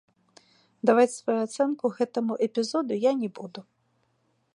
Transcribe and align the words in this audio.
Даваць 0.89 1.13
сваю 1.17 1.35
ацэнку 1.47 1.85
гэтаму 1.99 2.33
эпізоду 2.47 2.93
я 3.03 3.11
не 3.21 3.29
буду. 3.41 3.61